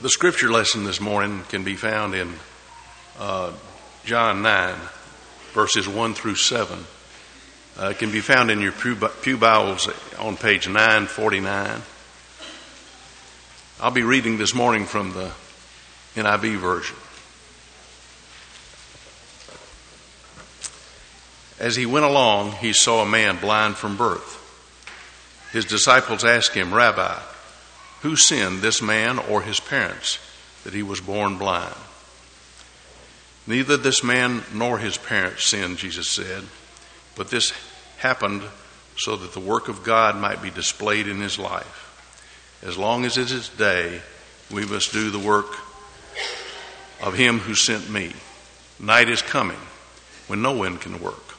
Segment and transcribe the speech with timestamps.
[0.00, 2.32] The scripture lesson this morning can be found in
[3.18, 3.52] uh,
[4.04, 4.76] John 9,
[5.54, 6.84] verses 1 through 7.
[7.76, 11.82] Uh, it can be found in your Pew, Bibles on page 949.
[13.80, 15.32] I'll be reading this morning from the
[16.14, 16.96] NIV version.
[21.58, 24.36] As he went along, he saw a man blind from birth.
[25.52, 27.20] His disciples asked him, Rabbi,
[28.02, 30.18] who sinned, this man or his parents,
[30.64, 31.74] that he was born blind?
[33.46, 36.44] Neither this man nor his parents sinned, Jesus said,
[37.16, 37.52] but this
[37.98, 38.42] happened
[38.96, 41.84] so that the work of God might be displayed in his life.
[42.62, 44.02] As long as it is day,
[44.50, 45.56] we must do the work
[47.00, 48.12] of him who sent me.
[48.80, 49.58] Night is coming
[50.26, 51.32] when no one can work.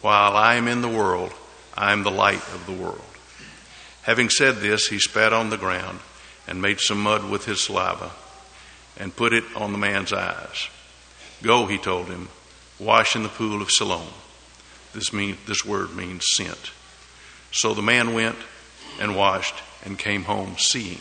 [0.00, 1.32] While I am in the world,
[1.76, 3.00] I am the light of the world.
[4.04, 6.00] Having said this, he spat on the ground
[6.46, 8.10] and made some mud with his saliva
[8.98, 10.68] and put it on the man's eyes.
[11.42, 12.28] Go, he told him,
[12.78, 14.12] wash in the pool of Siloam.
[14.92, 16.70] This, mean, this word means sent.
[17.50, 18.36] So the man went
[19.00, 20.98] and washed and came home seeing.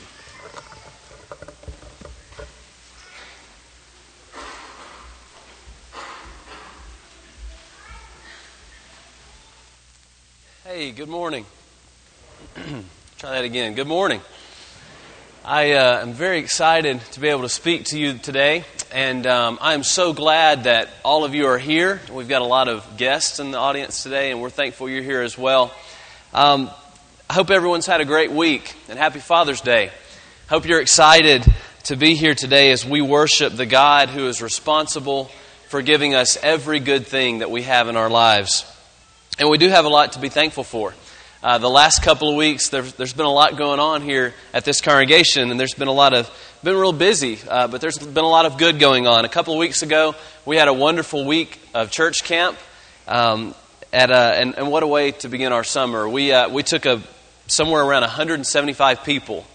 [10.64, 11.46] Hey, good morning.
[13.18, 13.74] Try that again.
[13.74, 14.22] Good morning.
[15.44, 19.58] I uh, am very excited to be able to speak to you today, and um,
[19.60, 22.00] I'm so glad that all of you are here.
[22.12, 25.22] We've got a lot of guests in the audience today, and we're thankful you're here
[25.22, 25.74] as well.
[26.32, 26.70] Um,
[27.28, 29.90] I hope everyone's had a great week, and happy Father's Day.
[30.48, 31.44] Hope you're excited
[31.86, 35.32] to be here today as we worship the God who is responsible
[35.70, 38.64] for giving us every good thing that we have in our lives.
[39.40, 40.94] And we do have a lot to be thankful for.
[41.44, 44.64] Uh, the last couple of weeks, there, has been a lot going on here at
[44.64, 46.32] this congregation, and there's been a lot of,
[46.64, 49.26] been real busy, uh, but there's been a lot of good going on.
[49.26, 52.58] A couple of weeks ago, we had a wonderful week of church camp,
[53.10, 53.54] um,
[53.92, 56.08] at a, and, and, what a way to begin our summer.
[56.08, 57.02] We, uh, we took a,
[57.48, 59.46] somewhere around 175 people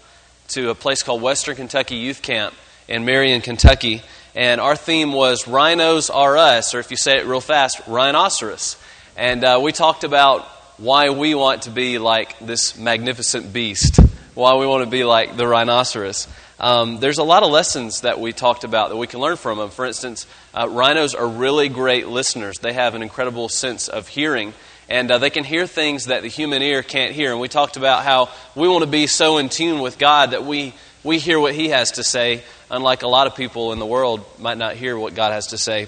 [0.49, 2.53] to a place called Western Kentucky Youth Camp
[2.87, 4.03] in Marion, Kentucky,
[4.35, 8.77] and our theme was Rhinos Are Us, or if you say it real fast, Rhinoceros.
[9.17, 10.47] And uh, we talked about
[10.79, 13.99] why we want to be like this magnificent beast,
[14.33, 16.25] why we want to be like the rhinoceros.
[16.57, 19.57] Um, there's a lot of lessons that we talked about that we can learn from
[19.57, 19.69] them.
[19.71, 22.59] For instance, uh, rhinos are really great listeners.
[22.59, 24.53] They have an incredible sense of hearing,
[24.87, 27.31] and uh, they can hear things that the human ear can't hear.
[27.31, 30.45] And we talked about how we want to be so in tune with God that
[30.45, 30.73] we,
[31.03, 32.41] we hear what He has to say,
[32.71, 35.57] unlike a lot of people in the world might not hear what God has to
[35.57, 35.87] say.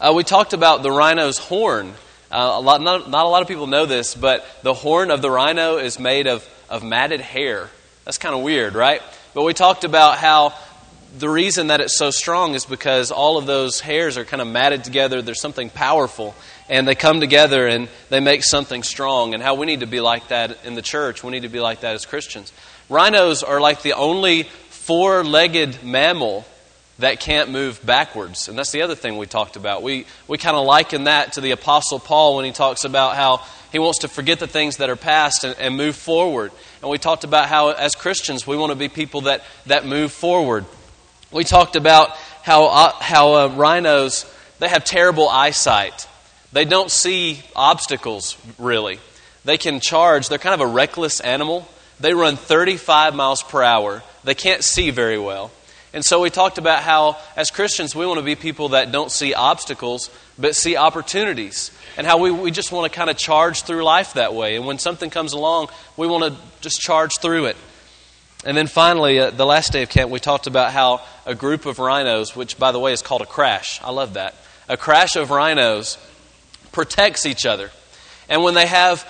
[0.00, 1.94] Uh, we talked about the rhino's horn
[2.32, 5.20] uh, a lot, not, not, a lot of people know this, but the horn of
[5.20, 7.68] the rhino is made of, of matted hair.
[8.06, 9.02] That's kind of weird, right?
[9.34, 10.54] But we talked about how
[11.18, 14.48] the reason that it's so strong is because all of those hairs are kind of
[14.48, 15.20] matted together.
[15.20, 16.34] There's something powerful,
[16.70, 20.00] and they come together and they make something strong, and how we need to be
[20.00, 21.22] like that in the church.
[21.22, 22.50] We need to be like that as Christians.
[22.88, 26.46] Rhinos are like the only four legged mammal
[27.02, 28.48] that can't move backwards.
[28.48, 29.82] And that's the other thing we talked about.
[29.82, 33.42] We, we kind of liken that to the Apostle Paul when he talks about how
[33.72, 36.52] he wants to forget the things that are past and, and move forward.
[36.80, 40.12] And we talked about how, as Christians, we want to be people that, that move
[40.12, 40.64] forward.
[41.32, 42.10] We talked about
[42.42, 44.24] how, uh, how uh, rhinos,
[44.60, 46.06] they have terrible eyesight.
[46.52, 49.00] They don't see obstacles, really.
[49.44, 51.66] They can charge, they're kind of a reckless animal.
[51.98, 54.04] They run 35 miles per hour.
[54.22, 55.50] They can't see very well.
[55.94, 59.10] And so we talked about how, as Christians, we want to be people that don't
[59.10, 60.08] see obstacles,
[60.38, 61.70] but see opportunities.
[61.98, 64.56] And how we, we just want to kind of charge through life that way.
[64.56, 67.56] And when something comes along, we want to just charge through it.
[68.44, 71.66] And then finally, uh, the last day of camp, we talked about how a group
[71.66, 74.34] of rhinos, which by the way is called a crash, I love that.
[74.68, 75.98] A crash of rhinos
[76.72, 77.70] protects each other.
[78.28, 79.06] And when they have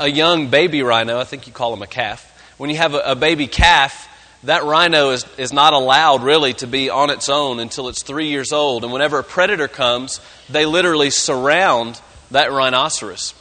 [0.00, 3.00] a young baby rhino, I think you call them a calf, when you have a,
[3.00, 4.08] a baby calf,
[4.44, 8.28] that rhino is, is not allowed really to be on its own until it's three
[8.28, 8.82] years old.
[8.82, 12.00] And whenever a predator comes, they literally surround
[12.30, 13.34] that rhinoceros.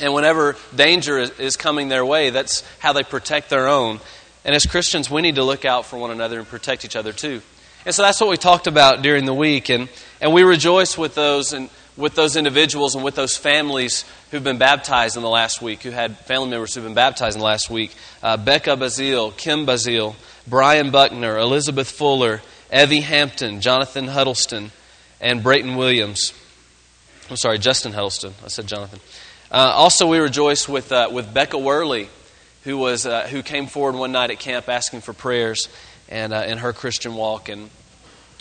[0.00, 4.00] And whenever danger is, is coming their way, that's how they protect their own.
[4.44, 7.12] And as Christians, we need to look out for one another and protect each other
[7.12, 7.40] too.
[7.84, 9.70] And so that's what we talked about during the week.
[9.70, 9.88] And,
[10.20, 14.58] and we rejoice with those and with those individuals and with those families who've been
[14.58, 17.70] baptized in the last week, who had family members who've been baptized in the last
[17.70, 20.14] week uh, Becca Bazile, Kim Bazile,
[20.46, 24.72] Brian Buckner, Elizabeth Fuller, Evie Hampton, Jonathan Huddleston,
[25.20, 26.32] and Brayton Williams.
[27.30, 28.34] I'm sorry, Justin Huddleston.
[28.44, 29.00] I said Jonathan.
[29.50, 32.08] Uh, also, we rejoice with, uh, with Becca Worley,
[32.64, 35.68] who, was, uh, who came forward one night at camp asking for prayers.
[36.08, 37.48] and uh, in her Christian walk.
[37.48, 37.70] And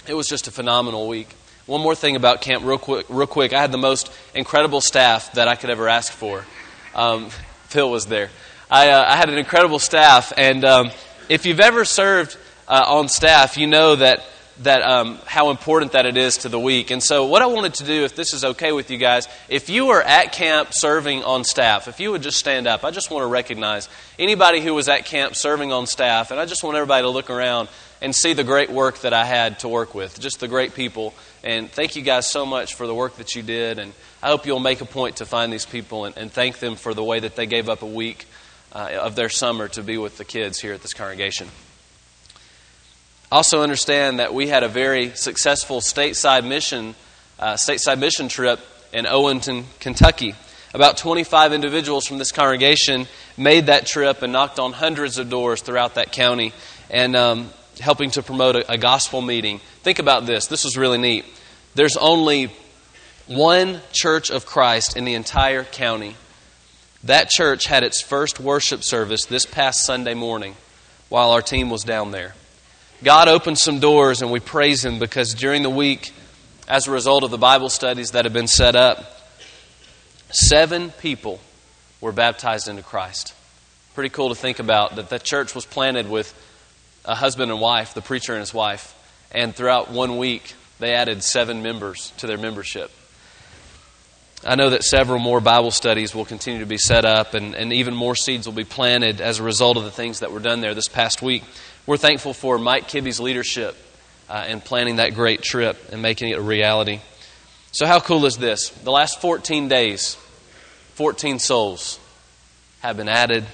[0.08, 1.30] it was just a phenomenal week.
[1.66, 3.08] One more thing about camp, real quick.
[3.10, 6.46] Real quick, I had the most incredible staff that I could ever ask for.
[6.94, 7.30] Um,
[7.70, 8.30] Phil was there.
[8.70, 10.92] I, uh, I, had an incredible staff, and um,
[11.28, 14.24] if you've ever served uh, on staff, you know that
[14.62, 16.92] that um, how important that it is to the week.
[16.92, 19.68] And so, what I wanted to do, if this is okay with you guys, if
[19.68, 23.10] you are at camp serving on staff, if you would just stand up, I just
[23.10, 23.90] want to recognize
[24.20, 27.30] anybody who was at camp serving on staff, and I just want everybody to look
[27.30, 27.70] around
[28.02, 31.14] and see the great work that I had to work with, just the great people.
[31.46, 33.78] And thank you guys so much for the work that you did.
[33.78, 33.94] And
[34.24, 36.96] I hope you'll make a point to find these people and, and thank them for
[36.96, 38.26] the way that they gave up a week
[38.74, 41.48] uh, of their summer to be with the kids here at this congregation.
[43.32, 46.96] Also, understand that we had a very successful stateside mission,
[47.38, 48.60] uh, stateside mission trip
[48.92, 50.34] in Owenton, Kentucky.
[50.74, 53.06] About 25 individuals from this congregation
[53.38, 56.54] made that trip and knocked on hundreds of doors throughout that county
[56.90, 59.60] and um, helping to promote a, a gospel meeting.
[59.84, 60.48] Think about this.
[60.48, 61.26] This was really neat.
[61.76, 62.52] There's only
[63.28, 66.16] one church of Christ in the entire county.
[67.04, 70.56] That church had its first worship service this past Sunday morning
[71.10, 72.34] while our team was down there.
[73.04, 76.14] God opened some doors, and we praise Him because during the week,
[76.68, 79.30] as a result of the Bible studies that have been set up,
[80.32, 81.40] seven people
[82.02, 83.34] were baptized into Christ.
[83.94, 86.34] Pretty cool to think about that the church was planted with
[87.06, 88.94] a husband and wife, the preacher and his wife,
[89.32, 92.92] and throughout one week, they added seven members to their membership.
[94.44, 97.74] I know that several more Bible studies will continue to be set up, and, and
[97.74, 100.62] even more seeds will be planted as a result of the things that were done
[100.62, 101.44] there this past week.
[101.88, 103.76] We're thankful for Mike Kibbe's leadership
[104.30, 107.00] uh, in planning that great trip and making it a reality.
[107.72, 108.70] So, how cool is this?
[108.70, 110.16] The last 14 days,
[110.94, 112.00] 14 souls
[112.82, 113.46] have been added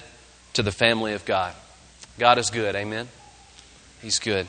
[0.53, 1.55] to the family of God.
[2.19, 3.07] God is good, amen?
[4.01, 4.47] He's good.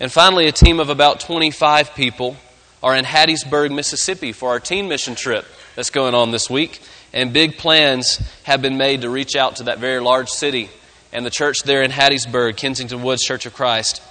[0.00, 2.36] And finally, a team of about 25 people
[2.82, 5.44] are in Hattiesburg, Mississippi for our teen mission trip
[5.74, 6.80] that's going on this week.
[7.12, 10.70] And big plans have been made to reach out to that very large city
[11.12, 14.02] and the church there in Hattiesburg, Kensington Woods Church of Christ,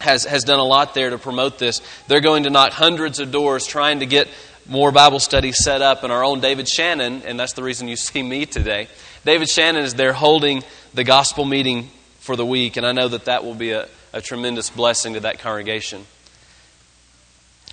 [0.00, 1.82] has, has done a lot there to promote this.
[2.06, 4.28] They're going to knock hundreds of doors trying to get
[4.68, 6.04] more Bible studies set up.
[6.04, 8.88] And our own David Shannon, and that's the reason you see me today,
[9.24, 10.62] David Shannon is there holding
[10.94, 11.90] the gospel meeting
[12.20, 12.76] for the week.
[12.76, 16.04] And I know that that will be a, a tremendous blessing to that congregation.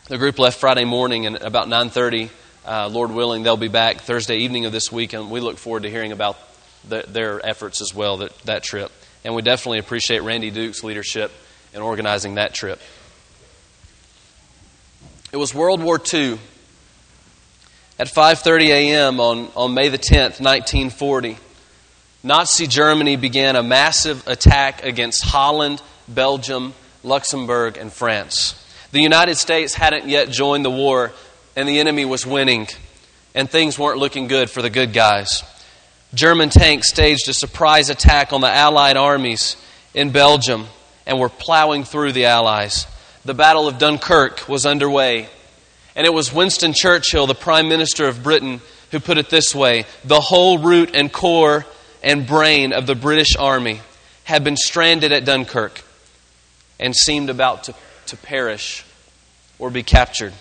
[0.08, 2.30] The group left Friday morning, and about 9:30,
[2.66, 5.84] uh, Lord willing, they'll be back Thursday evening of this week, and we look forward
[5.84, 6.38] to hearing about
[6.88, 8.92] the, their efforts as well, that, that trip.
[9.24, 11.32] And we definitely appreciate Randy Duke's leadership
[11.74, 12.80] in organizing that trip.
[15.32, 16.40] It was World War II.
[18.00, 19.20] At 5:30 a.m.
[19.20, 21.38] on, on May the 10th, 1940,
[22.24, 26.74] Nazi Germany began a massive attack against Holland, Belgium,
[27.04, 28.64] Luxembourg, and France.
[28.92, 31.12] The United States hadn't yet joined the war,
[31.56, 32.68] and the enemy was winning,
[33.36, 35.44] and things weren't looking good for the good guys.
[36.14, 39.58] German tanks staged a surprise attack on the Allied armies
[39.94, 40.68] in Belgium
[41.06, 42.88] and were plowing through the Allies.
[43.26, 45.28] The Battle of Dunkirk was underway.
[45.96, 48.62] And it was Winston Churchill, the Prime Minister of Britain,
[48.92, 51.66] who put it this way The whole root and core
[52.04, 53.82] and brain of the British Army
[54.24, 55.84] had been stranded at Dunkirk
[56.80, 57.76] and seemed about to,
[58.08, 58.86] to perish
[59.60, 60.34] or be captured.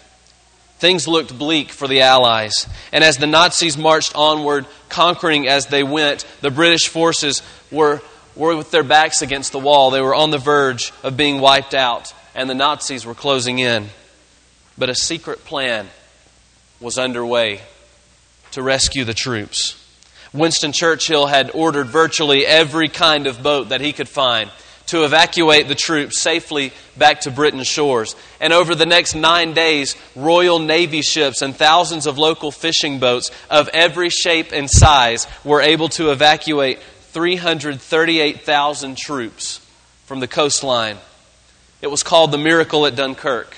[0.78, 2.68] Things looked bleak for the Allies.
[2.92, 8.02] And as the Nazis marched onward, conquering as they went, the British forces were,
[8.34, 9.90] were with their backs against the wall.
[9.90, 13.88] They were on the verge of being wiped out, and the Nazis were closing in.
[14.76, 15.88] But a secret plan
[16.78, 17.62] was underway
[18.50, 19.82] to rescue the troops.
[20.34, 24.50] Winston Churchill had ordered virtually every kind of boat that he could find
[24.86, 28.16] to evacuate the troops safely back to Britain's shores.
[28.40, 33.30] And over the next nine days, Royal Navy ships and thousands of local fishing boats
[33.50, 36.80] of every shape and size were able to evacuate
[37.12, 39.60] 338,000 troops
[40.04, 40.98] from the coastline.
[41.82, 43.56] It was called the Miracle at Dunkirk.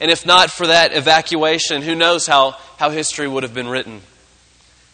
[0.00, 4.00] And if not for that evacuation, who knows how, how history would have been written?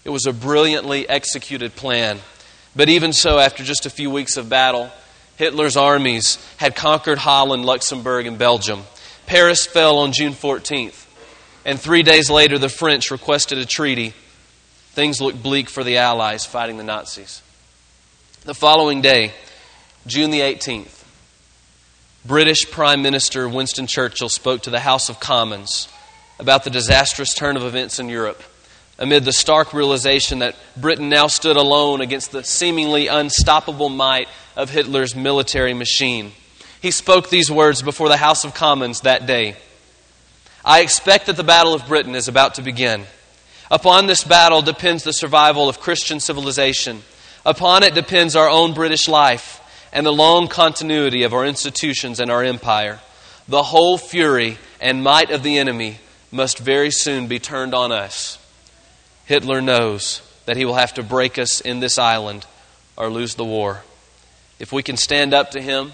[0.04, 2.20] It was a brilliantly executed plan.
[2.75, 4.90] But even so, after just a few weeks of battle,
[5.37, 8.85] Hitler's armies had conquered Holland, Luxembourg, and Belgium.
[9.26, 11.05] Paris fell on June 14th.
[11.64, 14.14] And three days later, the French requested a treaty.
[14.90, 17.43] Things looked bleak for the Allies fighting the Nazis.
[18.45, 19.33] The following day,
[20.07, 21.05] June the 18th,
[22.25, 25.88] British Prime Minister Winston Churchill spoke to the House of Commons
[26.38, 28.43] about the disastrous turn of events in Europe
[28.99, 34.71] amid the stark realization that Britain now stood alone against the seemingly unstoppable might of
[34.71, 36.33] Hitler's military machine.
[36.81, 39.57] He spoke these words before the House of Commons that day.
[40.65, 43.05] I expect that the Battle of Britain is about to begin.
[43.71, 47.03] Upon this battle depends the survival of Christian civilization.
[47.45, 49.61] Upon it depends our own British life
[49.93, 53.00] and the long continuity of our institutions and our empire.
[53.49, 55.99] The whole fury and might of the enemy
[56.33, 58.38] must very soon be turned on us.
[59.26, 62.47] Hitler knows that he will have to break us in this island
[62.97, 63.83] or lose the war.
[64.59, 65.92] If we can stand up to him,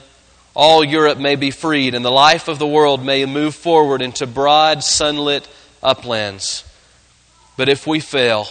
[0.54, 4.26] all Europe may be freed and the life of the world may move forward into
[4.26, 5.48] broad, sunlit
[5.82, 6.62] uplands.
[7.56, 8.48] But if we fail,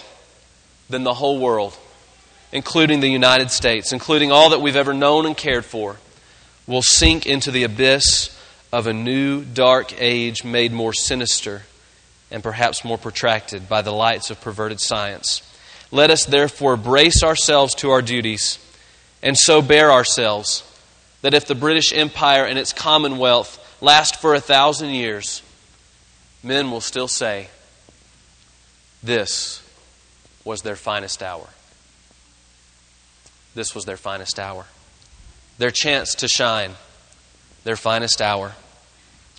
[0.89, 1.77] then the whole world,
[2.51, 5.97] including the United States, including all that we've ever known and cared for,
[6.65, 8.35] will sink into the abyss
[8.73, 11.63] of a new dark age made more sinister
[12.31, 15.41] and perhaps more protracted by the lights of perverted science.
[15.91, 18.57] Let us therefore brace ourselves to our duties
[19.21, 20.63] and so bear ourselves
[21.21, 25.43] that if the British Empire and its Commonwealth last for a thousand years,
[26.43, 27.49] men will still say,
[29.03, 29.61] This
[30.43, 31.47] was their finest hour.
[33.53, 34.65] This was their finest hour.
[35.57, 36.71] Their chance to shine,
[37.63, 38.53] their finest hour.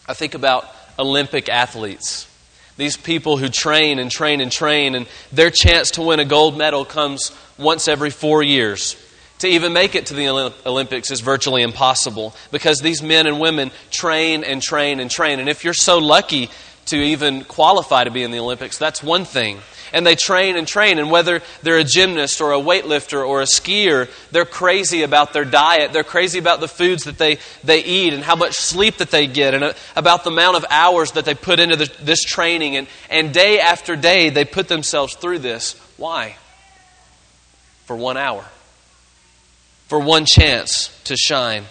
[0.07, 0.69] I think about
[0.99, 2.29] Olympic athletes.
[2.77, 6.57] These people who train and train and train, and their chance to win a gold
[6.57, 8.97] medal comes once every four years.
[9.41, 10.29] To even make it to the
[10.65, 15.41] Olympics is virtually impossible because these men and women train and train and train.
[15.41, 16.49] And if you're so lucky
[16.87, 19.61] to even qualify to be in the Olympics, that's one thing
[19.93, 20.99] and they train and train.
[20.99, 25.45] And whether they're a gymnast or a weightlifter or a skier, they're crazy about their
[25.45, 25.93] diet.
[25.93, 29.27] They're crazy about the foods that they, they eat and how much sleep that they
[29.27, 32.77] get and uh, about the amount of hours that they put into the, this training.
[32.77, 35.75] And, and day after day, they put themselves through this.
[35.97, 36.37] Why?
[37.85, 38.45] For one hour,
[39.89, 41.65] for one chance to shine,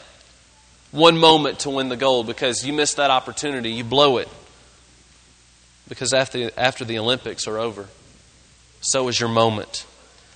[0.92, 4.28] one moment to win the gold because you miss that opportunity, you blow it.
[5.88, 7.88] Because after, after the Olympics are over,
[8.82, 9.86] so is your moment.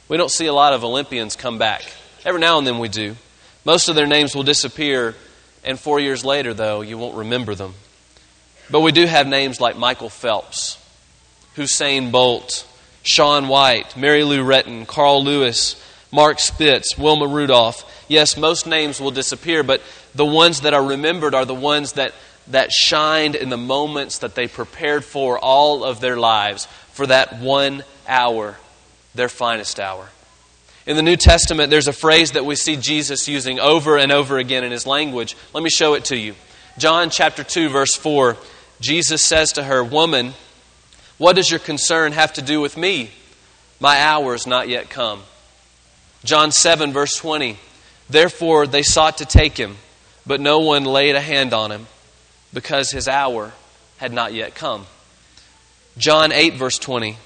[0.07, 1.83] We don't see a lot of Olympians come back.
[2.23, 3.15] Every now and then we do.
[3.65, 5.15] Most of their names will disappear,
[5.63, 7.73] and four years later, though, you won't remember them.
[8.69, 10.77] But we do have names like Michael Phelps,
[11.55, 12.67] Usain Bolt,
[13.03, 18.05] Shaun White, Mary Lou Retton, Carl Lewis, Mark Spitz, Wilma Rudolph.
[18.07, 19.81] Yes, most names will disappear, but
[20.13, 22.13] the ones that are remembered are the ones that,
[22.47, 27.41] that shined in the moments that they prepared for all of their lives for that
[27.41, 28.55] one hour,
[29.15, 30.07] their finest hour.
[30.87, 34.37] In the New Testament, there's a phrase that we see Jesus using over and over
[34.37, 35.35] again in his language.
[35.53, 36.35] Let me show it to you.
[36.77, 38.37] John chapter 2, verse 4,
[38.79, 40.35] Jesus says to her, Woman,
[41.17, 43.11] what does your concern have to do with me?
[43.81, 45.23] My hour is not yet come.
[46.23, 47.57] John 7, verse 20,
[48.09, 49.75] Therefore they sought to take him,
[50.25, 51.87] but no one laid a hand on him,
[52.53, 53.51] because his hour
[53.97, 54.85] had not yet come.
[55.97, 57.17] John 8, verse 20,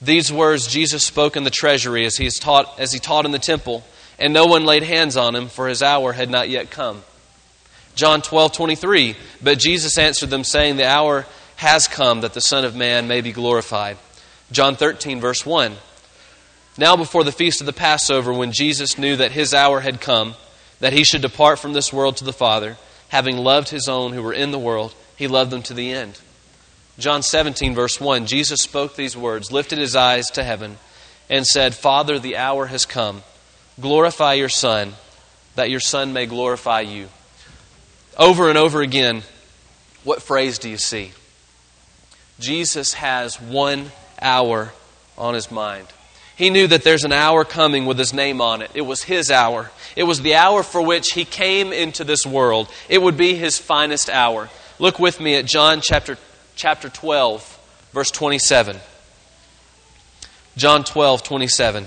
[0.00, 3.38] these words Jesus spoke in the treasury as he, taught, as he taught in the
[3.38, 3.84] temple,
[4.18, 7.02] and no one laid hands on him, for his hour had not yet come.
[7.96, 9.16] John 12, 23.
[9.42, 11.26] But Jesus answered them, saying, The hour
[11.56, 13.98] has come that the Son of Man may be glorified.
[14.52, 15.74] John 13, verse 1.
[16.78, 20.34] Now, before the feast of the Passover, when Jesus knew that his hour had come,
[20.78, 22.76] that he should depart from this world to the Father,
[23.08, 26.20] having loved his own who were in the world, he loved them to the end.
[26.98, 30.78] John 17, verse 1, Jesus spoke these words, lifted his eyes to heaven,
[31.30, 33.22] and said, Father, the hour has come.
[33.80, 34.94] Glorify your Son,
[35.54, 37.08] that your Son may glorify you.
[38.18, 39.22] Over and over again,
[40.02, 41.12] what phrase do you see?
[42.40, 44.72] Jesus has one hour
[45.16, 45.86] on his mind.
[46.34, 48.70] He knew that there's an hour coming with his name on it.
[48.74, 49.70] It was his hour.
[49.94, 52.68] It was the hour for which he came into this world.
[52.88, 54.48] It would be his finest hour.
[54.80, 56.16] Look with me at John chapter
[56.58, 58.78] chapter 12, verse 27.
[60.56, 61.86] John 12, 27.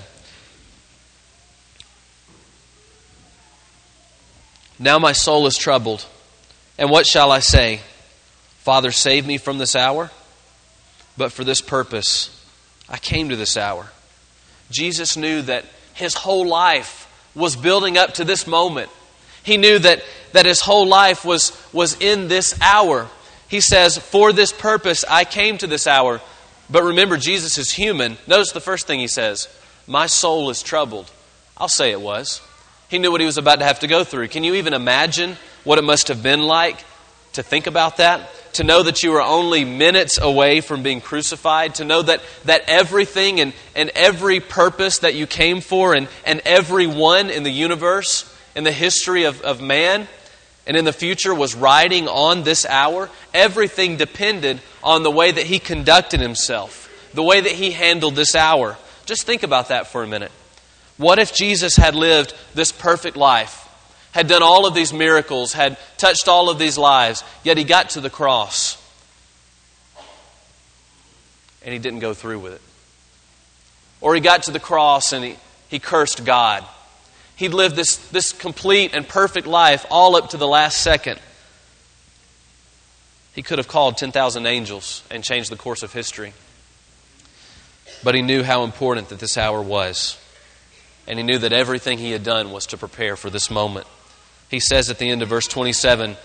[4.79, 6.05] Now my soul is troubled.
[6.77, 7.81] And what shall I say?
[8.59, 10.09] Father, save me from this hour?
[11.17, 12.29] But for this purpose,
[12.87, 13.87] I came to this hour.
[14.71, 18.89] Jesus knew that his whole life was building up to this moment.
[19.43, 20.01] He knew that,
[20.31, 23.09] that his whole life was, was in this hour.
[23.51, 26.21] He says, For this purpose I came to this hour.
[26.69, 28.17] But remember, Jesus is human.
[28.25, 29.49] Notice the first thing he says
[29.85, 31.11] My soul is troubled.
[31.57, 32.41] I'll say it was.
[32.87, 34.29] He knew what he was about to have to go through.
[34.29, 36.81] Can you even imagine what it must have been like
[37.33, 38.29] to think about that?
[38.53, 42.63] To know that you were only minutes away from being crucified, to know that, that
[42.67, 47.51] everything and, and every purpose that you came for and, and every one in the
[47.51, 50.07] universe, in the history of, of man,
[50.67, 55.45] and in the future was riding on this hour, everything depended on the way that
[55.45, 58.77] he conducted himself, the way that he handled this hour.
[59.05, 60.31] Just think about that for a minute.
[60.97, 63.67] What if Jesus had lived this perfect life,
[64.11, 67.91] had done all of these miracles, had touched all of these lives, yet he got
[67.91, 68.77] to the cross
[71.63, 72.61] and he didn't go through with it?
[73.99, 75.35] Or he got to the cross and he,
[75.69, 76.65] he cursed God.
[77.41, 81.19] He lived this, this complete and perfect life all up to the last second.
[83.33, 86.33] He could have called 10,000 angels and changed the course of history.
[88.03, 90.19] But he knew how important that this hour was.
[91.07, 93.87] And he knew that everything he had done was to prepare for this moment.
[94.51, 96.17] He says at the end of verse 27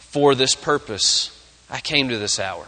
[0.00, 1.30] For this purpose
[1.70, 2.66] I came to this hour.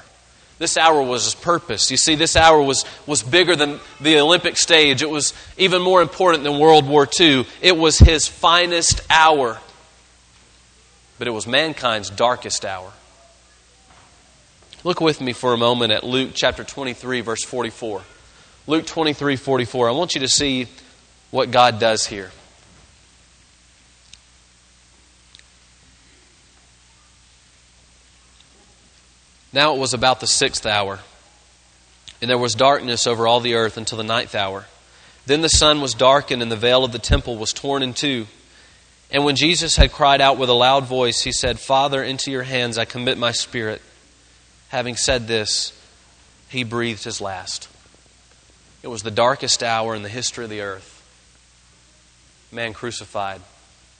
[0.59, 1.91] This hour was his purpose.
[1.91, 5.03] You see, this hour was, was bigger than the Olympic stage.
[5.03, 7.47] It was even more important than World War II.
[7.61, 9.59] It was his finest hour.
[11.19, 12.91] But it was mankind's darkest hour.
[14.83, 18.03] Look with me for a moment at Luke chapter 23, verse 44.
[18.67, 19.89] Luke 23, 44.
[19.89, 20.69] I want you to see
[21.31, 22.31] what God does here.
[29.57, 31.01] Now it was about the sixth hour,
[32.21, 34.67] and there was darkness over all the earth until the ninth hour.
[35.25, 38.27] Then the sun was darkened, and the veil of the temple was torn in two.
[39.11, 42.43] And when Jesus had cried out with a loud voice, he said, Father, into your
[42.43, 43.81] hands I commit my spirit.
[44.69, 45.73] Having said this,
[46.51, 47.67] he breathed his last.
[48.83, 51.03] It was the darkest hour in the history of the earth.
[52.53, 53.41] Man crucified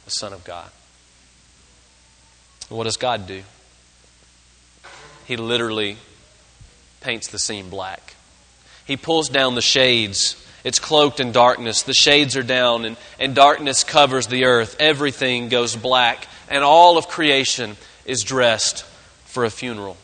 [0.05, 0.69] the Son of God.
[2.69, 3.43] What does God do?
[5.27, 5.97] He literally
[7.01, 8.15] paints the scene black.
[8.87, 10.43] He pulls down the shades.
[10.65, 11.83] It's cloaked in darkness.
[11.83, 14.77] The shades are down, and, and darkness covers the earth.
[14.79, 18.85] Everything goes black, and all of creation is dressed
[19.25, 19.97] for a funeral.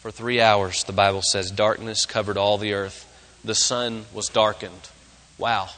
[0.00, 3.04] For three hours, the Bible says, darkness covered all the earth.
[3.44, 4.88] The sun was darkened.
[5.36, 5.68] Wow.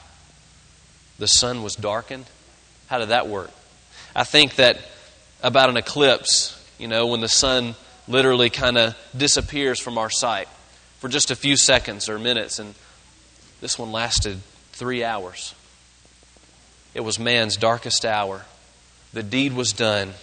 [1.18, 2.26] The sun was darkened?
[2.87, 3.50] How did that work?
[4.14, 4.79] I think that
[5.42, 7.75] about an eclipse, you know, when the sun
[8.09, 10.49] literally kind of disappears from our sight
[10.99, 12.59] for just a few seconds or minutes.
[12.59, 12.75] And
[13.61, 14.38] this one lasted
[14.73, 15.55] three hours.
[16.95, 18.47] It was man's darkest hour.
[19.12, 20.14] The deed was done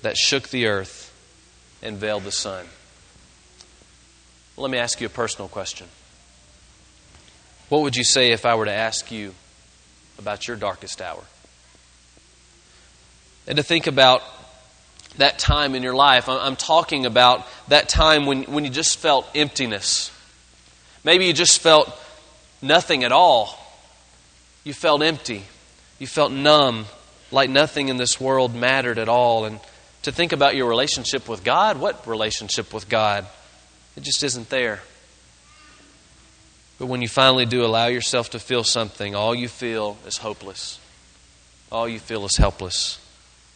[0.00, 1.12] that shook the earth
[1.82, 2.66] and veiled the sun.
[4.56, 5.88] Let me ask you a personal question.
[7.68, 9.34] What would you say if I were to ask you
[10.18, 11.24] about your darkest hour?
[13.46, 14.22] And to think about
[15.18, 16.28] that time in your life.
[16.28, 20.10] I'm talking about that time when, when you just felt emptiness.
[21.04, 21.92] Maybe you just felt
[22.60, 23.58] nothing at all.
[24.64, 25.44] You felt empty.
[25.98, 26.86] You felt numb,
[27.30, 29.44] like nothing in this world mattered at all.
[29.44, 29.60] And
[30.02, 33.26] to think about your relationship with God, what relationship with God?
[33.96, 34.80] It just isn't there.
[36.78, 40.80] But when you finally do allow yourself to feel something, all you feel is hopeless.
[41.70, 42.98] All you feel is helpless,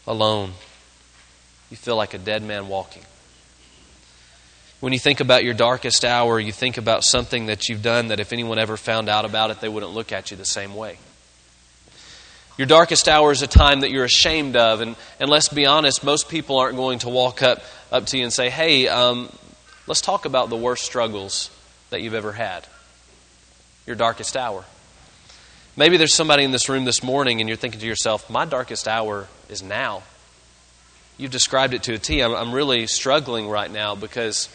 [0.06, 0.52] alone
[1.70, 3.02] you feel like a dead man walking.
[4.80, 8.20] When you think about your darkest hour, you think about something that you've done that
[8.20, 10.98] if anyone ever found out about it, they wouldn't look at you the same way.
[12.58, 16.02] Your darkest hour is a time that you're ashamed of, and, and let's be honest,
[16.02, 19.30] most people aren't going to walk up, up to you and say, Hey, um,
[19.86, 21.50] let's talk about the worst struggles
[21.90, 22.66] that you've ever had.
[23.86, 24.64] Your darkest hour.
[25.76, 28.88] Maybe there's somebody in this room this morning and you're thinking to yourself, My darkest
[28.88, 30.02] hour is now.
[31.18, 32.20] You've described it to a T.
[32.20, 34.48] I'm, I'm really struggling right now because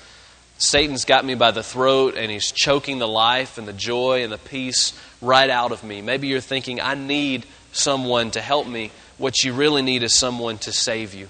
[0.57, 4.31] Satan's got me by the throat and he's choking the life and the joy and
[4.31, 6.01] the peace right out of me.
[6.01, 8.91] Maybe you're thinking, I need someone to help me.
[9.17, 11.29] What you really need is someone to save you.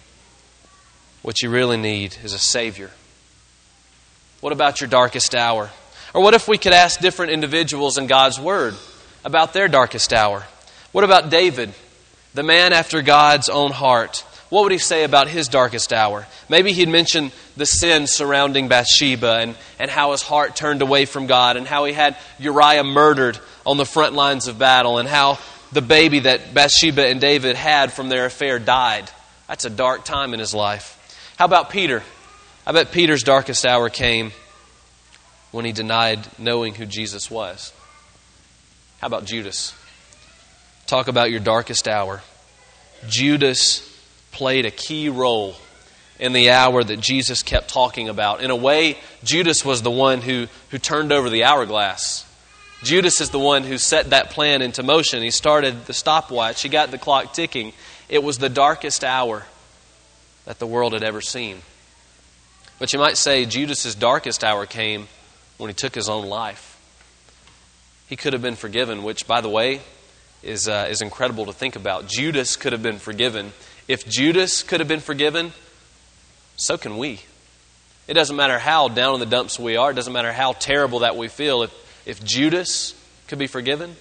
[1.22, 2.91] What you really need is a Savior.
[4.41, 5.70] What about your darkest hour?
[6.13, 8.76] Or what if we could ask different individuals in God's Word
[9.24, 10.46] about their darkest hour?
[10.91, 11.74] What about David,
[12.34, 14.26] the man after God's own heart?
[14.52, 16.28] What would he say about his darkest hour?
[16.50, 21.26] Maybe he'd mention the sin surrounding Bathsheba and, and how his heart turned away from
[21.26, 25.40] God and how he had Uriah murdered on the front lines of battle and how
[25.72, 29.10] the baby that Bathsheba and David had from their affair died.
[29.48, 30.98] That's a dark time in his life.
[31.38, 32.04] How about Peter?
[32.68, 34.34] I bet Peter's darkest hour came
[35.52, 37.72] when he denied knowing who Jesus was.
[39.00, 39.74] How about Judas?
[40.88, 42.22] Talk about your darkest hour.
[43.08, 43.88] Judas
[44.32, 45.56] played a key role
[46.20, 48.41] in the hour that Jesus kept talking about.
[48.41, 52.26] In a way, Judas was the one who, who turned over the hourglass.
[52.84, 55.22] Judas is the one who set that plan into motion.
[55.22, 57.74] He started the stopwatch, he got the clock ticking.
[58.10, 59.46] It was the darkest hour
[60.46, 61.62] that the world had ever seen.
[62.80, 65.08] But you might say Judas's darkest hour came
[65.58, 66.78] when he took his own life.
[68.08, 69.82] He could have been forgiven, which, by the way,
[70.44, 72.08] is, uh, is incredible to think about.
[72.08, 73.54] Judas could have been forgiven.
[73.91, 75.51] If Judas could have been forgiven,
[76.56, 77.19] so can we.
[78.08, 80.99] It doesn't matter how down in the dumps we are, it doesn't matter how terrible
[80.99, 81.63] that we feel.
[81.63, 82.95] If, if Judas
[83.27, 83.97] could be forgiven,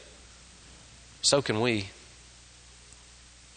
[1.23, 1.89] so can we.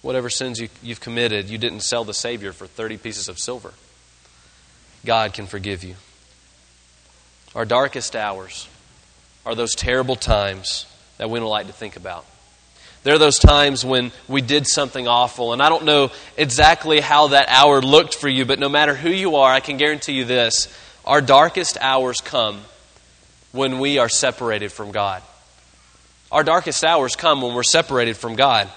[0.02, 3.72] Whatever sins you, you've committed, you didn't sell the Savior for 30 pieces of silver.
[5.06, 5.98] God can forgive you.
[7.54, 8.68] Our darkest hours
[9.46, 10.88] are those terrible times
[11.20, 12.26] that we don't like to think about.
[13.04, 17.30] There are those times when we did something awful, and I don't know exactly how
[17.30, 20.26] that hour looked for you, but no matter who you are, I can guarantee you
[20.26, 20.74] this
[21.06, 22.62] our darkest hours come
[23.52, 25.22] when we are separated from God.
[26.32, 28.70] Our darkest hours come when we're separated from God.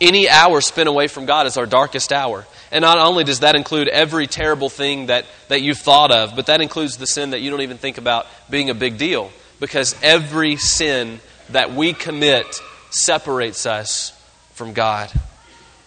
[0.00, 2.46] Any hour spent away from God is our darkest hour.
[2.72, 6.46] And not only does that include every terrible thing that, that you've thought of, but
[6.46, 9.30] that includes the sin that you don't even think about being a big deal.
[9.60, 11.20] Because every sin
[11.50, 12.60] that we commit
[12.96, 14.12] separates us
[14.54, 15.12] from God.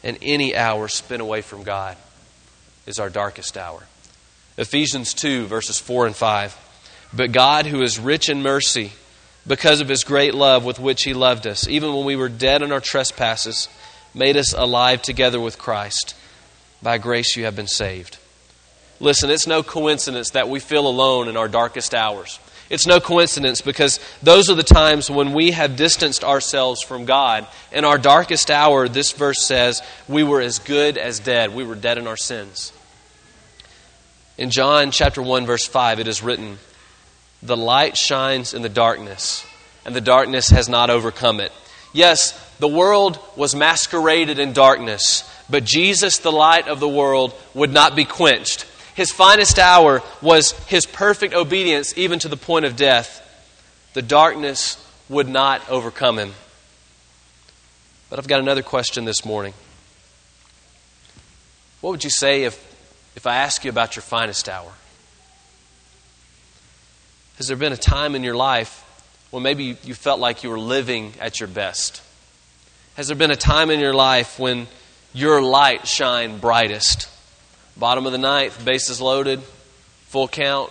[0.03, 1.97] And any hour spent away from God
[2.85, 3.83] is our darkest hour.
[4.57, 7.09] Ephesians 2, verses 4 and 5.
[7.13, 8.91] But God, who is rich in mercy,
[9.47, 12.61] because of his great love with which he loved us, even when we were dead
[12.61, 13.67] in our trespasses,
[14.13, 16.15] made us alive together with Christ.
[16.81, 18.17] By grace you have been saved.
[18.99, 22.39] Listen, it's no coincidence that we feel alone in our darkest hours.
[22.69, 27.47] It's no coincidence because those are the times when we have distanced ourselves from God.
[27.71, 31.55] In our darkest hour, this verse says, we were as good as dead.
[31.55, 32.71] We were dead in our sins.
[34.38, 36.60] In John chapter 1 verse 5 it is written,
[37.43, 39.43] "The light shines in the darkness,
[39.84, 41.51] and the darkness has not overcome it."
[41.91, 47.73] Yes, the world was masqueraded in darkness, but Jesus, the light of the world, would
[47.73, 48.63] not be quenched.
[48.99, 53.25] His finest hour was his perfect obedience, even to the point of death.
[53.93, 54.75] The darkness
[55.07, 56.33] would not overcome him.
[58.09, 59.53] But I've got another question this morning.
[61.79, 62.57] What would you say if,
[63.15, 64.73] if I ask you about your finest hour?
[67.38, 68.83] Has there been a time in your life
[69.31, 72.01] when maybe you felt like you were living at your best?
[72.95, 74.67] Has there been a time in your life when
[75.13, 77.07] your light shined brightest?
[77.79, 79.39] Bottom of the ninth, bases loaded,
[80.09, 80.69] full count.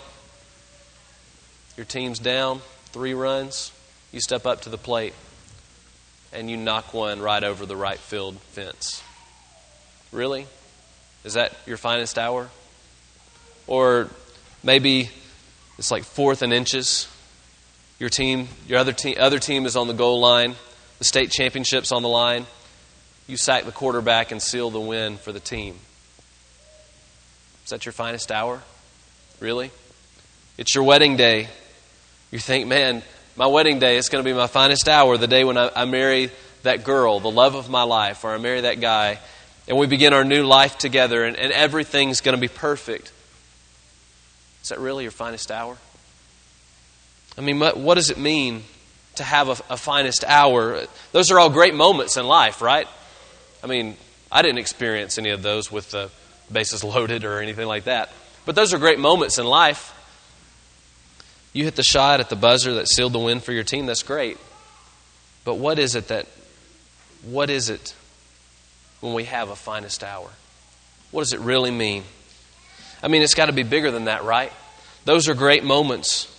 [1.79, 2.61] Your team's down,
[2.93, 3.73] three runs.
[4.13, 5.15] You step up to the plate
[6.35, 9.03] and you knock one right over the right field fence.
[10.13, 10.47] Really?
[11.25, 12.51] Is that your finest hour?
[13.67, 14.09] Or
[14.63, 15.09] maybe
[15.79, 17.09] it's like fourth and inches.
[17.99, 20.57] Your team, your other team, other team is on the goal line.
[20.99, 22.45] The state championship's on the line.
[23.27, 25.79] You sack the quarterback and seal the win for the team.
[27.69, 28.63] Is that your finest hour?
[29.41, 29.71] Really?
[30.57, 31.49] It's your wedding day.
[32.31, 33.03] You think, man,
[33.37, 35.85] my wedding day is going to be my finest hour, the day when I, I
[35.85, 36.31] marry
[36.63, 39.19] that girl, the love of my life, or I marry that guy,
[39.69, 43.13] and we begin our new life together, and, and everything's going to be perfect.
[44.63, 45.77] Is that really your finest hour?
[47.37, 48.63] I mean, what, what does it mean
[49.17, 50.87] to have a, a finest hour?
[51.13, 52.89] Those are all great moments in life, right?
[53.63, 53.99] I mean,
[54.33, 56.11] I didn't experience any of those with the
[56.53, 58.11] bases loaded or anything like that.
[58.45, 59.95] But those are great moments in life.
[61.53, 64.03] You hit the shot at the buzzer that sealed the win for your team, that's
[64.03, 64.39] great.
[65.45, 66.27] But what is it that,
[67.23, 67.95] what is it
[69.01, 70.29] when we have a finest hour?
[71.11, 72.05] What does it really mean?
[73.03, 74.53] I mean, it's got to be bigger than that, right?
[75.05, 76.35] Those are great moments,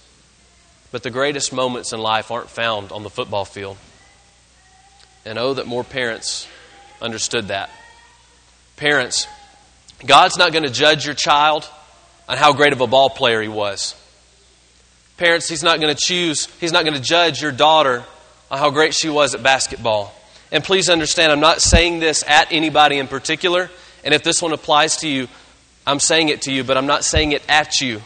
[0.92, 3.78] but the greatest moments in life aren't found on the football field.
[5.26, 6.48] And oh, that more parents
[7.02, 7.70] understood that.
[8.78, 9.28] Parents,
[10.06, 11.70] God's not going to judge your child
[12.28, 13.96] on how great of a ball player he was.
[15.18, 18.06] Parents, He's not going to choose, He's not going to judge your daughter
[18.50, 20.14] on how great she was at basketball.
[20.52, 23.70] And please understand, I'm not saying this at anybody in particular.
[24.04, 25.28] And if this one applies to you,
[25.86, 28.02] I'm saying it to you, but I'm not saying it at you.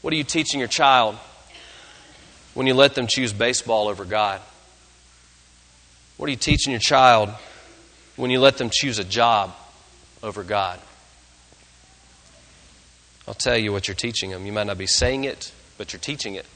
[0.00, 1.16] What are you teaching your child
[2.54, 4.40] when you let them choose baseball over God?
[6.16, 7.30] What are you teaching your child
[8.16, 9.54] when you let them choose a job
[10.22, 10.80] over God?
[13.26, 14.46] I'll tell you what you're teaching them.
[14.46, 16.46] You might not be saying it, but you're teaching it.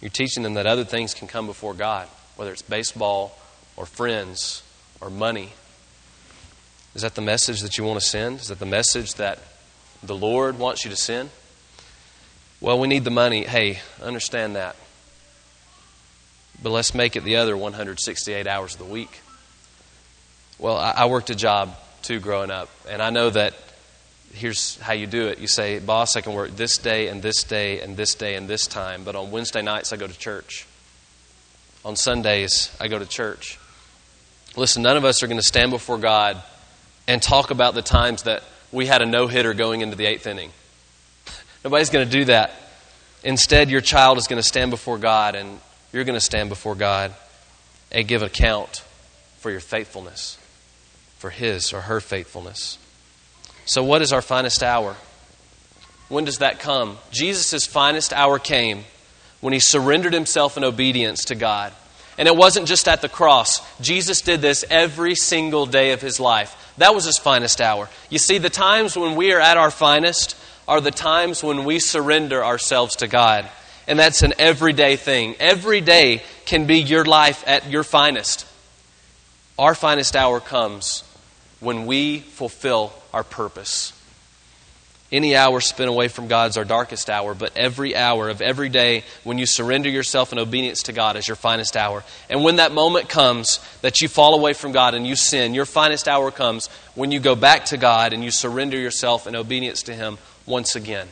[0.00, 3.38] You're teaching them that other things can come before God, whether it's baseball
[3.76, 4.62] or friends
[5.00, 5.52] or money.
[6.94, 8.40] Is that the message that you want to send?
[8.40, 9.38] Is that the message that
[10.02, 11.30] the Lord wants you to send?
[12.60, 13.44] Well, we need the money.
[13.44, 14.76] Hey, understand that.
[16.62, 19.20] But let's make it the other 168 hours of the week.
[20.58, 23.54] Well, I, worked a job too growing up, and I know that
[24.32, 25.38] here's how you do it.
[25.38, 28.48] You say, Boss, I can work this day and this day and this day and
[28.48, 30.66] this time, but on Wednesday nights I go to church.
[31.84, 33.58] On Sundays I go to church.
[34.56, 36.42] Listen, none of us are going to stand before God
[37.08, 40.26] and talk about the times that we had a no hitter going into the eighth
[40.26, 40.50] inning.
[41.64, 42.52] Nobody's going to do that.
[43.24, 45.60] Instead, your child is going to stand before God and
[45.92, 47.14] you're going to stand before God
[47.90, 48.82] and give account
[49.38, 50.38] for your faithfulness,
[51.18, 52.78] for his or her faithfulness.
[53.72, 54.94] So, what is our finest hour?
[56.10, 56.98] When does that come?
[57.10, 58.84] Jesus' finest hour came
[59.40, 61.72] when he surrendered himself in obedience to God.
[62.18, 63.62] And it wasn't just at the cross.
[63.80, 66.54] Jesus did this every single day of his life.
[66.76, 67.88] That was his finest hour.
[68.10, 70.36] You see, the times when we are at our finest
[70.68, 73.48] are the times when we surrender ourselves to God.
[73.88, 75.34] And that's an everyday thing.
[75.40, 78.46] Every day can be your life at your finest.
[79.58, 81.04] Our finest hour comes
[81.62, 83.92] when we fulfill our purpose.
[85.12, 88.70] Any hour spent away from God is our darkest hour, but every hour of every
[88.70, 92.02] day when you surrender yourself in obedience to God is your finest hour.
[92.30, 95.66] And when that moment comes that you fall away from God and you sin, your
[95.66, 99.82] finest hour comes when you go back to God and you surrender yourself in obedience
[99.84, 101.08] to Him once again.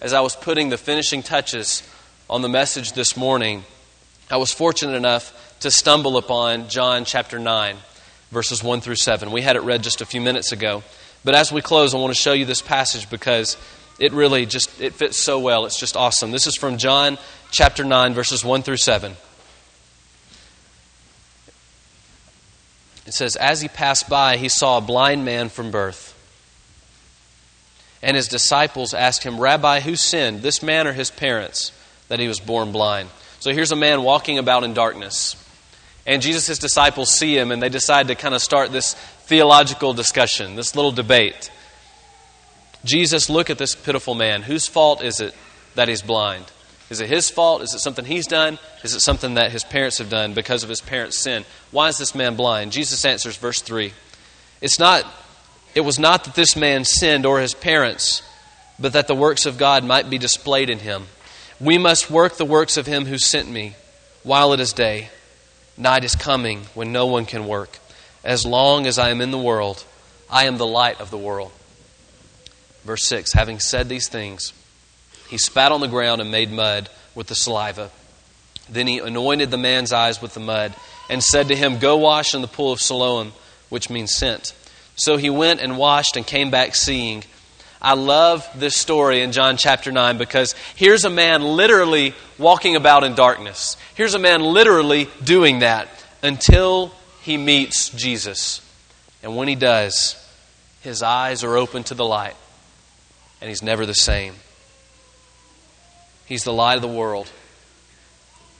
[0.00, 1.88] As I was putting the finishing touches
[2.28, 3.62] on the message this morning,
[4.28, 7.76] I was fortunate enough to stumble upon John chapter 9,
[8.36, 9.30] verses 1 through 7.
[9.30, 10.82] We had it read just a few minutes ago.
[11.24, 13.56] But as we close, I want to show you this passage because
[13.98, 15.64] it really just it fits so well.
[15.64, 16.32] It's just awesome.
[16.32, 17.16] This is from John
[17.50, 19.16] chapter 9 verses 1 through 7.
[23.06, 26.12] It says as he passed by he saw a blind man from birth.
[28.02, 31.72] And his disciples asked him, "Rabbi, who sinned, this man or his parents,
[32.08, 33.08] that he was born blind?"
[33.40, 35.36] So here's a man walking about in darkness.
[36.06, 40.54] And Jesus' disciples see him and they decide to kind of start this theological discussion,
[40.54, 41.50] this little debate.
[42.84, 44.42] Jesus, look at this pitiful man.
[44.42, 45.34] Whose fault is it
[45.74, 46.44] that he's blind?
[46.88, 47.62] Is it his fault?
[47.62, 48.60] Is it something he's done?
[48.84, 51.44] Is it something that his parents have done because of his parents' sin?
[51.72, 52.70] Why is this man blind?
[52.70, 53.92] Jesus answers, verse 3.
[54.60, 55.04] It's not,
[55.74, 58.22] it was not that this man sinned or his parents,
[58.78, 61.06] but that the works of God might be displayed in him.
[61.58, 63.74] We must work the works of him who sent me
[64.22, 65.08] while it is day.
[65.76, 67.78] Night is coming when no one can work.
[68.24, 69.84] As long as I am in the world,
[70.30, 71.52] I am the light of the world.
[72.84, 74.52] Verse 6 Having said these things,
[75.28, 77.90] he spat on the ground and made mud with the saliva.
[78.68, 80.74] Then he anointed the man's eyes with the mud
[81.08, 83.32] and said to him, Go wash in the pool of Siloam,
[83.68, 84.54] which means sent.
[84.96, 87.24] So he went and washed and came back seeing.
[87.80, 93.04] I love this story in John chapter 9 because here's a man literally walking about
[93.04, 93.76] in darkness.
[93.94, 95.88] Here's a man literally doing that
[96.22, 98.60] until he meets Jesus.
[99.22, 100.16] And when he does,
[100.80, 102.36] his eyes are open to the light,
[103.40, 104.34] and he's never the same.
[106.26, 107.30] He's the light of the world.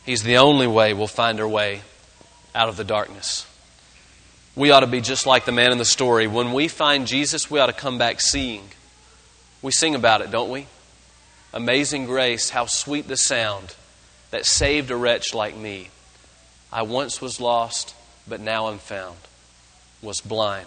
[0.05, 1.83] He's the only way we'll find our way
[2.55, 3.46] out of the darkness.
[4.55, 6.26] We ought to be just like the man in the story.
[6.26, 8.68] When we find Jesus, we ought to come back seeing.
[9.62, 10.66] We sing about it, don't we?
[11.53, 13.75] Amazing grace, how sweet the sound
[14.31, 15.90] that saved a wretch like me.
[16.73, 17.95] I once was lost,
[18.29, 19.16] but now I'm found.
[20.03, 20.66] Was blind,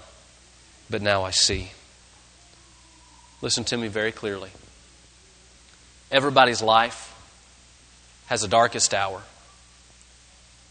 [0.90, 1.72] but now I see.
[3.42, 4.50] Listen to me very clearly.
[6.12, 7.16] Everybody's life
[8.26, 9.22] has a darkest hour,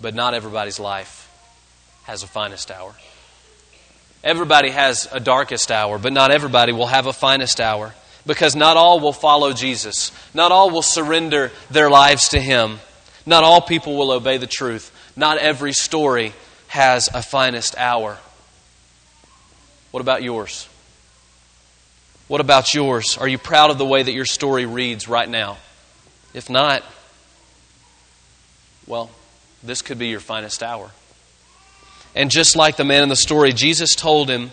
[0.00, 1.31] but not everybody's life
[2.04, 2.94] has a finest hour.
[4.24, 7.94] Everybody has a darkest hour, but not everybody will have a finest hour
[8.28, 10.12] because not all will follow Jesus.
[10.34, 12.78] Not all will surrender their lives to Him.
[13.24, 14.92] Not all people will obey the truth.
[15.16, 16.34] Not every story
[16.68, 18.18] has a finest hour.
[19.92, 20.68] What about yours?
[22.28, 23.16] What about yours?
[23.16, 25.56] Are you proud of the way that your story reads right now?
[26.34, 26.84] If not,
[28.86, 29.10] well,
[29.62, 30.90] this could be your finest hour.
[32.14, 34.52] And just like the man in the story, Jesus told him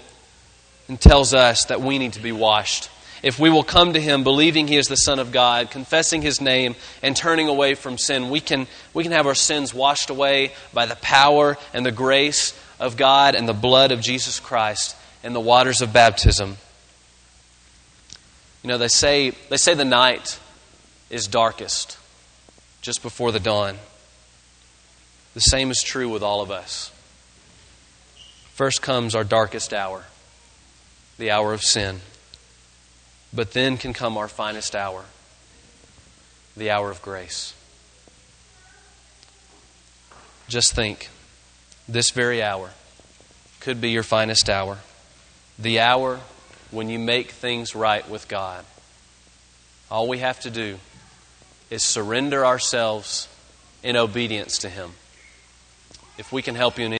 [0.87, 2.89] and tells us that we need to be washed
[3.25, 6.39] if we will come to Him believing He is the Son of God, confessing His
[6.39, 10.53] name, and turning away from sin, we can, we can have our sins washed away
[10.73, 15.33] by the power and the grace of God and the blood of Jesus Christ and
[15.33, 16.57] the waters of baptism.
[18.61, 20.39] You know, they say, they say the night
[21.09, 21.97] is darkest
[22.83, 23.77] just before the dawn.
[25.33, 26.91] The same is true with all of us.
[28.53, 30.03] First comes our darkest hour,
[31.17, 32.01] the hour of sin.
[33.35, 35.03] But then can come our finest hour,
[36.55, 37.53] the hour of grace.
[40.47, 41.09] Just think
[41.87, 42.71] this very hour
[43.59, 44.77] could be your finest hour.
[45.59, 46.21] The hour
[46.71, 48.63] when you make things right with God.
[49.91, 50.79] All we have to do
[51.69, 53.27] is surrender ourselves
[53.83, 54.91] in obedience to Him.
[56.17, 56.93] If we can help you in